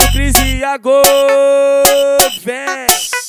[0.00, 1.02] O Cris e a Gol?
[2.42, 2.86] Vem!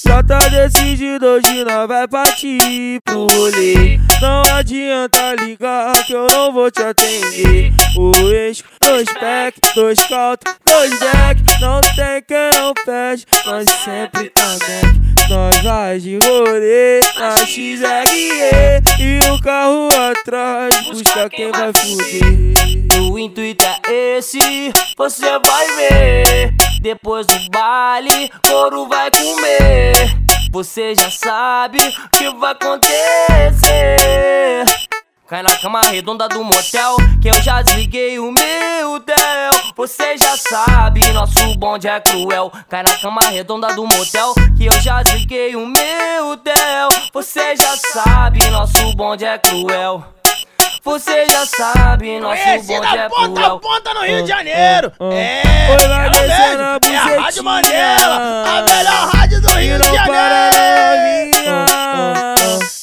[0.07, 3.99] Já tá decidido, hoje nós vai partir pro rolê.
[4.21, 7.73] Não adianta ligar que eu não vou te atender.
[7.97, 11.59] O eixo, dois pack, dois calto, dois deck.
[11.59, 15.03] Não tem quem não pede, nós sempre tá back.
[15.29, 17.79] Nós vai de rolê na XRE
[18.99, 23.09] e no carro atrás busca quem vai fuder.
[23.09, 24.39] O intuito é esse,
[24.97, 26.42] você vai ver.
[26.83, 29.93] Depois do baile, couro vai comer.
[30.51, 32.91] Você já sabe o que vai acontecer.
[35.25, 39.53] Cai na cama redonda do motel, que eu já desliguei o meu tel.
[39.77, 42.51] Você já sabe, nosso bonde é cruel.
[42.67, 46.89] Cai na cama redonda do motel, que eu já desliguei o meu tel.
[47.13, 50.03] Você já sabe, nosso bonde é cruel.
[50.83, 54.91] Você já sabe, nosso Conhecida bonde é ponta a ponta no Rio de Janeiro.
[54.99, 55.13] ah.
[55.13, 56.93] É, Oi, na mesmo.
[56.93, 57.43] É a Rádio.
[57.43, 61.31] Mandela, a melhor rádio do Rio de não para Janeiro.
[61.31, 61.65] novinha.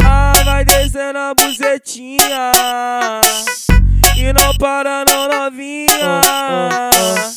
[0.02, 2.52] Ah, vai descendo a bucetinha.
[4.16, 5.90] E não para não novinha.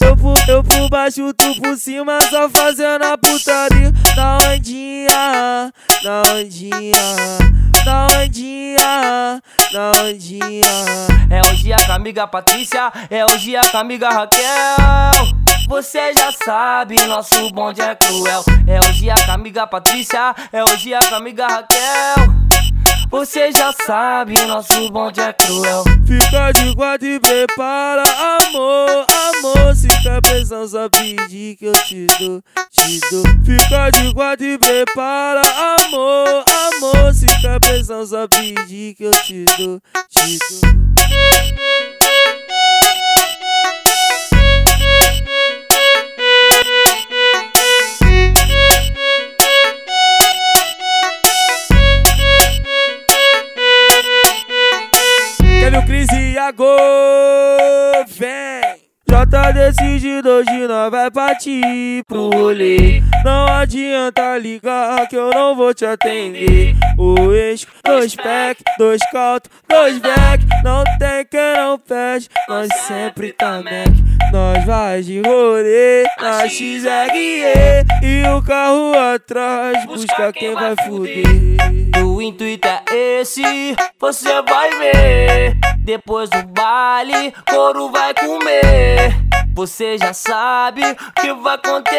[0.02, 3.92] Eu por, eu por baixo, tu por cima, só fazendo a putaria.
[4.16, 6.94] Na ondinha, na ondinha,
[7.86, 9.42] na ondinha,
[9.73, 10.62] na ondinha.
[11.30, 11.42] É
[11.86, 13.26] com a amiga Patrícia, é
[13.72, 14.44] com a amiga Raquel.
[15.67, 18.44] Você já sabe, nosso bonde é cruel.
[18.67, 18.80] É
[19.26, 20.64] com a amiga Patrícia, é
[21.08, 22.52] com a amiga Raquel.
[23.14, 25.83] Você já sabe, nosso bonde é cruel.
[26.03, 28.02] Fica de guarda e prepara,
[28.42, 29.05] amor,
[29.38, 29.75] amor.
[29.75, 33.23] Se quer pressão, só pedir que eu te dou, te dou.
[33.45, 35.44] Fica de guarda e prepara,
[35.86, 37.14] amor, amor.
[37.14, 41.72] Se quer pressão, só pedir que eu te dou, te dou.
[59.30, 63.02] Tá decidido, hoje nós vai partir pro rolê.
[63.26, 66.76] Não adianta ligar que eu não vou te atender.
[66.98, 70.45] O eixo, dois pack, dois calto, dois back.
[70.64, 74.12] Não tem quem não pede, nós sempre tá Mac.
[74.33, 76.82] Nós vai de rolê na XRE
[78.02, 81.23] e o carro atrás busca quem vai fuder.
[82.04, 82.82] O intuito é
[83.22, 83.43] esse,
[83.99, 85.55] você vai ver.
[85.77, 89.14] Depois do baile, couro vai comer.
[89.54, 91.93] Você já sabe o que vai acontecer.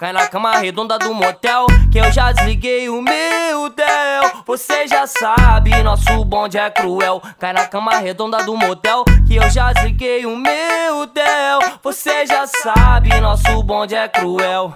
[0.00, 4.42] Cai na cama redonda do motel, que eu já desliguei o meu tel.
[4.46, 7.20] Você já sabe, nosso bonde é cruel.
[7.38, 11.58] Cai na cama redonda do motel, que eu já desliguei o meu tel.
[11.82, 14.74] Você já sabe, nosso bonde é cruel.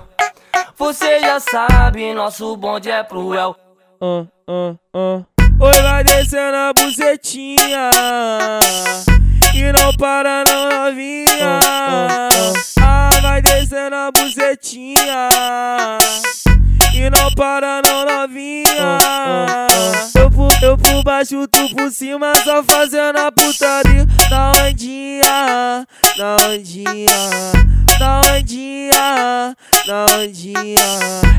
[0.77, 3.57] Você já sabe, nosso bonde é cruel.
[4.03, 5.23] ah, ah, ah.
[5.59, 7.91] Oi, vai descendo a bucetinha
[9.55, 11.61] E não para não novinha
[12.79, 14.11] Ah, vai descendo a
[16.93, 18.99] E não para não novinha
[20.15, 25.87] Eu por, eu por baixo, tu por cima Só fazendo a putaria Na ondinha,
[26.17, 27.07] na ondinha
[27.99, 29.57] Na ondinha,
[29.87, 30.77] na ondinha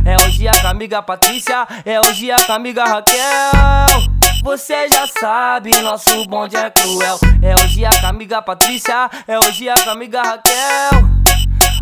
[0.06, 4.16] É o dia com a amiga Patrícia, é o dia com a amiga Raquel.
[4.44, 7.18] Você já sabe, nosso bonde é cruel.
[7.42, 11.15] É o dia com a amiga Patrícia, é o dia com a amiga Raquel.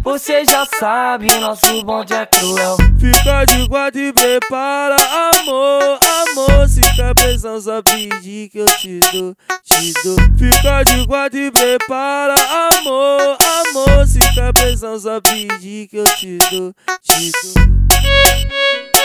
[0.04, 2.76] Você já sabe, nosso bonde é cruel.
[3.00, 4.98] Fica de guarda e prepara,
[5.38, 6.68] amor, amor.
[6.68, 10.18] Se quer pressão, só pedir que eu te dou, te dou.
[10.38, 12.36] Fica de guarda e prepara,
[12.76, 13.38] amor,
[13.70, 14.06] amor.
[14.06, 19.03] Se quer pressão, só pedir que eu te dou, te dou.